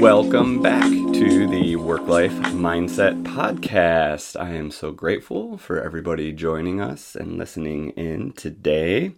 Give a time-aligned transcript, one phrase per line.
[0.00, 4.34] Welcome back to the Work Life Mindset Podcast.
[4.40, 9.12] I am so grateful for everybody joining us and listening in today.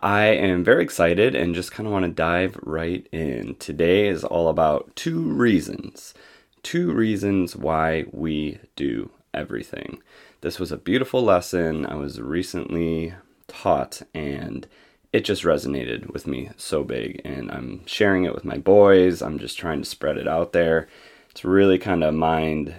[0.00, 3.56] I am very excited and just kind of want to dive right in.
[3.56, 6.14] Today is all about two reasons.
[6.62, 10.00] Two reasons why we do everything.
[10.42, 13.14] This was a beautiful lesson I was recently
[13.62, 14.66] taught, and
[15.12, 17.20] it just resonated with me so big.
[17.24, 19.22] And I'm sharing it with my boys.
[19.22, 20.88] I'm just trying to spread it out there.
[21.30, 22.74] It's really kind of mind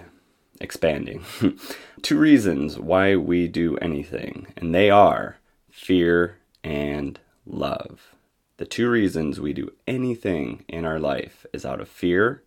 [0.60, 1.24] expanding.
[2.02, 5.38] Two reasons why we do anything, and they are
[5.70, 8.14] fear and love.
[8.58, 12.42] The two reasons we do anything in our life is out of fear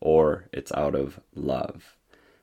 [0.00, 1.96] or it's out of love,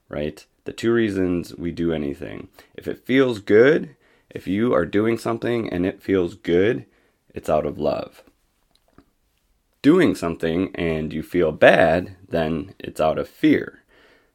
[0.07, 0.45] right?
[0.63, 2.47] The two reasons we do anything.
[2.73, 3.97] If it feels good,
[4.29, 6.85] if you are doing something and it feels good,
[7.33, 8.23] it's out of love.
[9.81, 13.83] Doing something and you feel bad, then it's out of fear.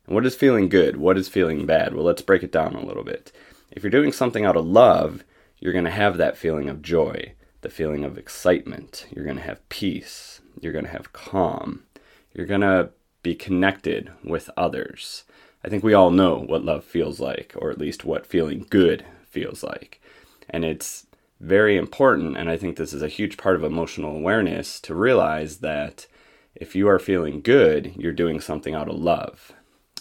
[0.07, 0.97] And what is feeling good?
[0.97, 1.95] What is feeling bad?
[1.95, 3.31] Well, let's break it down a little bit.
[3.71, 5.25] If you're doing something out of love,
[5.59, 9.07] you're going to have that feeling of joy, the feeling of excitement.
[9.15, 10.41] You're going to have peace.
[10.61, 11.85] You're going to have calm.
[12.33, 12.91] You're going to
[13.23, 15.25] be connected with others.
[15.65, 19.05] I think we all know what love feels like, or at least what feeling good
[19.35, 20.01] feels like.
[20.49, 21.07] And it's
[21.41, 25.59] very important, and I think this is a huge part of emotional awareness to realize
[25.59, 26.07] that
[26.55, 29.53] if you are feeling good, you're doing something out of love.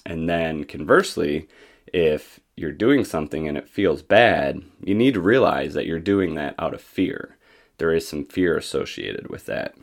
[0.06, 1.48] And then conversely,
[1.92, 6.36] if you're doing something and it feels bad, you need to realize that you're doing
[6.36, 7.38] that out of fear.
[7.78, 9.74] There is some fear associated with that.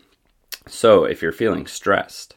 [0.69, 2.37] So if you're feeling stressed,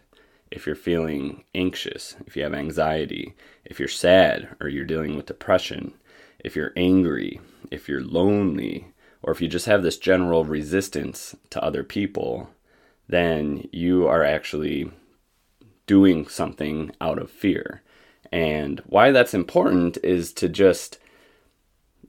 [0.50, 5.28] if you're feeling anxious, if you have anxiety, if you're sad or you're dealing with
[5.28, 5.94] depression,
[6.44, 7.40] if you're angry,
[7.72, 8.88] if you're lonely,
[9.22, 12.50] or if you just have this general resistance to other people,
[13.08, 14.92] then you are actually
[15.88, 17.82] doing something out of fear.
[18.32, 20.98] And why that's important is to just,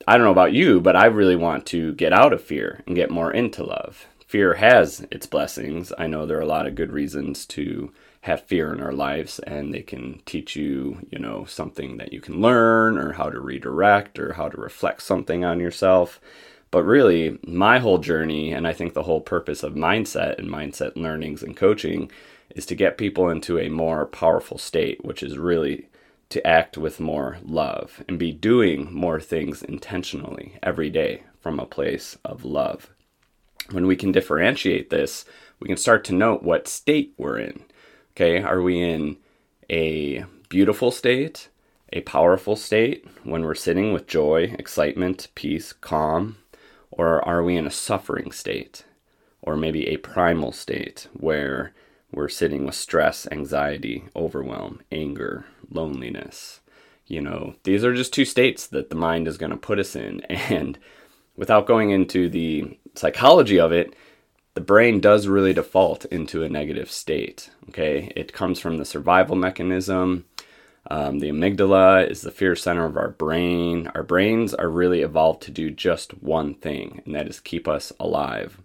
[0.07, 2.97] I don't know about you, but I really want to get out of fear and
[2.97, 4.07] get more into love.
[4.27, 5.93] Fear has its blessings.
[5.99, 7.93] I know there are a lot of good reasons to
[8.25, 12.23] have fear in our lives and they can teach you, you know, something that you
[12.23, 16.19] can learn or how to redirect or how to reflect something on yourself.
[16.71, 20.97] But really, my whole journey, and I think the whole purpose of mindset and mindset
[20.97, 22.11] learnings and coaching
[22.57, 25.91] is to get people into a more powerful state, which is really
[26.31, 31.67] to act with more love and be doing more things intentionally every day from a
[31.67, 32.89] place of love.
[33.71, 35.27] When we can differentiate this,
[35.61, 37.65] we can start to note what state we're in.
[38.17, 39.17] Okay, are we in
[39.69, 41.49] a beautiful state,
[41.93, 46.37] a powerful state when we're sitting with joy, excitement, peace, calm?
[46.93, 48.85] Or are we in a suffering state?
[49.43, 51.73] Or maybe a primal state where
[52.13, 56.61] we're sitting with stress, anxiety, overwhelm, anger, loneliness?
[57.09, 59.97] You know, these are just two states that the mind is going to put us
[59.97, 60.21] in.
[60.31, 60.79] And
[61.37, 63.93] without going into the psychology of it,
[64.55, 67.51] the brain does really default into a negative state.
[67.69, 70.25] Okay, it comes from the survival mechanism.
[70.91, 73.91] Um, the amygdala is the fear center of our brain.
[73.95, 77.93] Our brains are really evolved to do just one thing, and that is keep us
[77.99, 78.61] alive.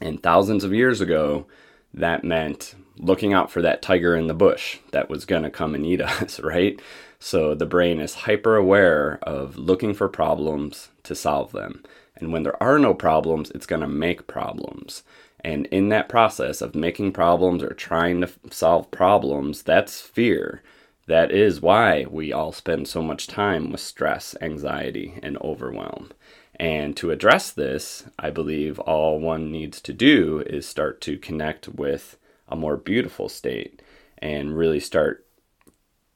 [0.00, 1.46] And thousands of years ago,
[1.92, 5.74] that meant looking out for that tiger in the bush that was going to come
[5.74, 6.80] and eat us, right?
[7.18, 11.82] So the brain is hyper aware of looking for problems to solve them.
[12.20, 15.02] And when there are no problems, it's going to make problems.
[15.42, 20.62] And in that process of making problems or trying to solve problems, that's fear.
[21.06, 26.12] That is why we all spend so much time with stress, anxiety, and overwhelm.
[26.56, 31.68] And to address this, I believe all one needs to do is start to connect
[31.68, 33.80] with a more beautiful state
[34.18, 35.26] and really start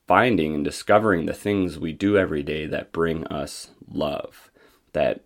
[0.07, 4.51] finding and discovering the things we do every day that bring us love,
[4.93, 5.25] that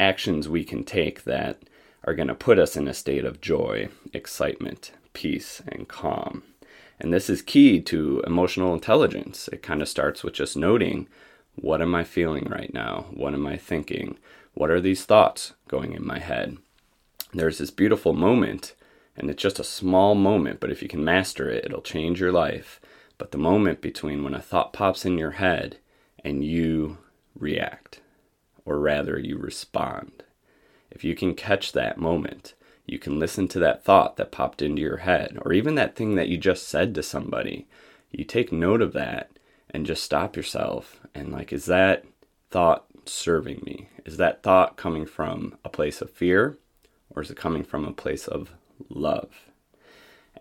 [0.00, 1.62] actions we can take that
[2.04, 6.42] are going to put us in a state of joy, excitement, peace, and calm.
[7.00, 9.48] And this is key to emotional intelligence.
[9.48, 11.08] It kind of starts with just noting
[11.54, 13.06] what am I feeling right now?
[13.10, 14.16] What am I thinking?
[14.54, 16.56] What are these thoughts going in my head?
[17.34, 18.74] There's this beautiful moment,
[19.16, 22.32] and it's just a small moment, but if you can master it, it'll change your
[22.32, 22.80] life.
[23.18, 25.78] But the moment between when a thought pops in your head
[26.24, 26.98] and you
[27.36, 28.00] react
[28.68, 30.22] or rather you respond.
[30.90, 32.54] If you can catch that moment,
[32.84, 36.14] you can listen to that thought that popped into your head, or even that thing
[36.16, 37.66] that you just said to somebody.
[38.10, 39.30] You take note of that
[39.70, 42.04] and just stop yourself and, like, is that
[42.50, 43.88] thought serving me?
[44.04, 46.58] Is that thought coming from a place of fear
[47.10, 48.52] or is it coming from a place of
[48.88, 49.30] love?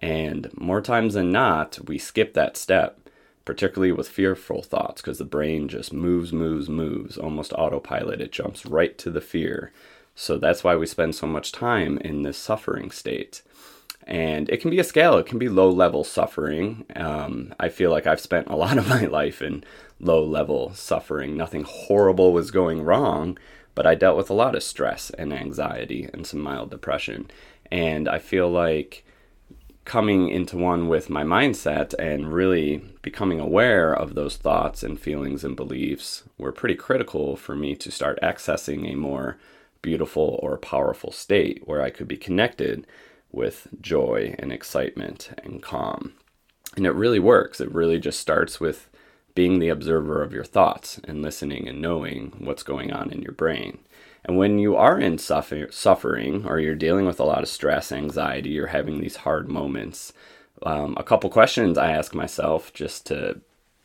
[0.02, 3.07] And more times than not, we skip that step,
[3.48, 8.20] particularly with fearful thoughts, because the brain just moves, moves, moves, almost autopilot.
[8.20, 9.72] It jumps right to the fear.
[10.16, 13.42] So that's why we spend so much time in this suffering state.
[14.06, 16.84] And it can be a scale, it can be low level suffering.
[16.94, 19.64] Um, I feel like I've spent a lot of my life in
[19.98, 21.38] low level suffering.
[21.38, 23.38] Nothing horrible was going wrong,
[23.76, 27.32] but I dealt with a lot of stress and anxiety and some mild depression.
[27.72, 29.06] And I feel like
[29.88, 35.46] coming into one with my mindset and really becoming aware of those thoughts and feelings
[35.46, 39.38] and beliefs were pretty critical for me to start accessing a more
[39.82, 42.86] beautiful or powerful state where I could be connected
[43.32, 46.16] with joy and excitement and calm.
[46.76, 47.62] And it really works.
[47.62, 48.90] It really just starts with
[49.36, 53.32] being the observer of your thoughts and listening and knowing what's going on in your
[53.32, 53.80] brain.
[54.28, 57.94] And when you are in suffer- suffering or you're dealing with a lot of stress,
[57.94, 60.12] anxiety, you're having these hard moments,
[60.64, 63.40] um, a couple questions I ask myself just to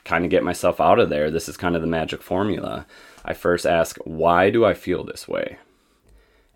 [0.04, 1.30] kind of get myself out of there.
[1.30, 2.86] This is kind of the magic formula.
[3.24, 5.58] I first ask, why do I feel this way?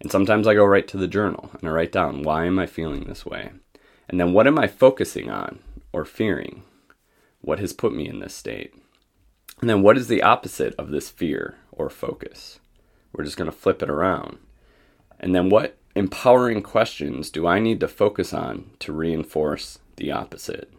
[0.01, 2.67] And sometimes I go right to the journal and I write down, why am I
[2.67, 3.51] feeling this way?
[4.09, 5.61] And then what am I focusing on
[5.93, 6.65] or fearing?
[7.41, 8.75] What has put me in this state?
[9.61, 12.59] And then what is the opposite of this fear or focus?
[13.13, 14.39] We're just going to flip it around.
[15.19, 20.73] And then what empowering questions do I need to focus on to reinforce the opposite?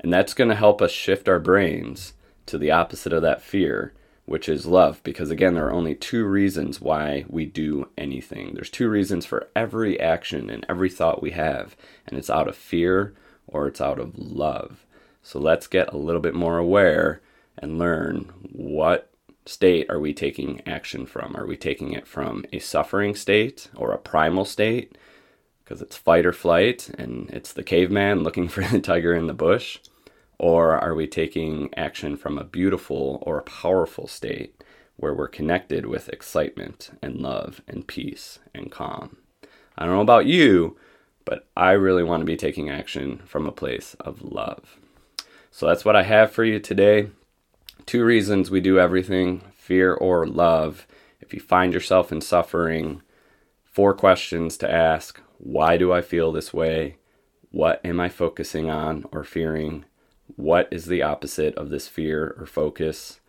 [0.00, 2.14] And that's going to help us shift our brains
[2.46, 3.92] to the opposite of that fear,
[4.24, 5.02] which is love.
[5.04, 8.54] Because again, there are only two reasons why we do anything.
[8.54, 12.56] There's two reasons for every action and every thought we have, and it's out of
[12.56, 13.14] fear
[13.46, 14.86] or it's out of love.
[15.22, 17.20] So let's get a little bit more aware
[17.58, 19.09] and learn what
[19.50, 21.36] state are we taking action from?
[21.36, 24.96] Are we taking it from a suffering state or a primal state?
[25.64, 29.34] Because it's fight or flight and it's the caveman looking for the tiger in the
[29.34, 29.78] bush?
[30.38, 34.62] Or are we taking action from a beautiful or a powerful state
[34.96, 39.16] where we're connected with excitement and love and peace and calm?
[39.76, 40.76] I don't know about you,
[41.24, 44.78] but I really want to be taking action from a place of love.
[45.50, 47.08] So that's what I have for you today.
[47.86, 50.86] Two reasons we do everything fear or love.
[51.20, 53.02] If you find yourself in suffering,
[53.64, 56.96] four questions to ask Why do I feel this way?
[57.50, 59.84] What am I focusing on or fearing?
[60.36, 63.20] What is the opposite of this fear or focus?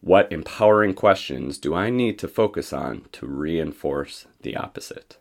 [0.00, 5.18] What empowering questions do I need to focus on to reinforce the opposite?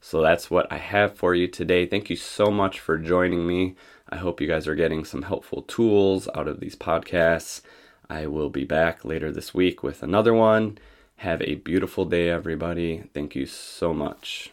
[0.00, 1.86] So that's what I have for you today.
[1.86, 3.76] Thank you so much for joining me.
[4.08, 7.62] I hope you guys are getting some helpful tools out of these podcasts.
[8.08, 10.78] I will be back later this week with another one.
[11.16, 13.04] Have a beautiful day, everybody.
[13.14, 14.50] Thank you so much.